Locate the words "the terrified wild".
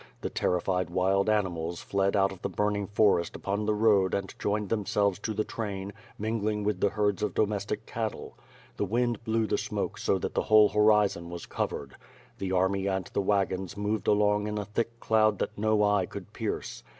0.21-1.29